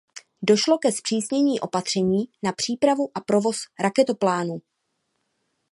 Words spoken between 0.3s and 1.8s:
Došlo ke zpřísnění